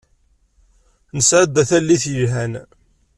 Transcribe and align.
Nesεedda 1.17 1.63
tallit 1.69 2.03
yelhan. 2.13 2.53